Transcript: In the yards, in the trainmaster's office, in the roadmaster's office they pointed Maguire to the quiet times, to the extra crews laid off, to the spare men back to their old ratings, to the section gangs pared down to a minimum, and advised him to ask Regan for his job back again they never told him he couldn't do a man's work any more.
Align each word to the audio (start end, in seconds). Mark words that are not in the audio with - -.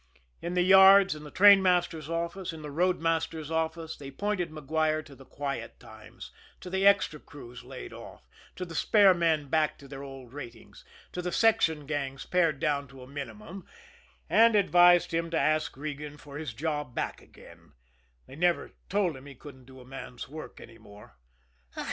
In 0.41 0.55
the 0.55 0.63
yards, 0.63 1.13
in 1.13 1.23
the 1.25 1.29
trainmaster's 1.29 2.09
office, 2.09 2.51
in 2.51 2.63
the 2.63 2.71
roadmaster's 2.71 3.51
office 3.51 3.95
they 3.95 4.09
pointed 4.09 4.49
Maguire 4.51 5.03
to 5.03 5.13
the 5.13 5.27
quiet 5.27 5.79
times, 5.79 6.31
to 6.61 6.71
the 6.71 6.87
extra 6.87 7.19
crews 7.19 7.63
laid 7.63 7.93
off, 7.93 8.27
to 8.55 8.65
the 8.65 8.73
spare 8.73 9.13
men 9.13 9.47
back 9.47 9.77
to 9.77 9.87
their 9.87 10.01
old 10.01 10.33
ratings, 10.33 10.83
to 11.11 11.21
the 11.21 11.31
section 11.31 11.85
gangs 11.85 12.25
pared 12.25 12.59
down 12.59 12.87
to 12.87 13.03
a 13.03 13.07
minimum, 13.07 13.63
and 14.27 14.55
advised 14.55 15.13
him 15.13 15.29
to 15.29 15.37
ask 15.39 15.77
Regan 15.77 16.17
for 16.17 16.39
his 16.39 16.55
job 16.55 16.95
back 16.95 17.21
again 17.21 17.73
they 18.25 18.35
never 18.35 18.71
told 18.89 19.15
him 19.15 19.27
he 19.27 19.35
couldn't 19.35 19.65
do 19.65 19.79
a 19.79 19.85
man's 19.85 20.27
work 20.27 20.59
any 20.59 20.79
more. 20.79 21.15